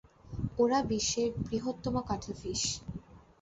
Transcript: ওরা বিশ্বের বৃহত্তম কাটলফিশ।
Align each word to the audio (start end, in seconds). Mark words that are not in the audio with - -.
ওরা 0.59 0.79
বিশ্বের 0.89 1.29
বৃহত্তম 1.45 1.95
কাটলফিশ। 2.09 2.61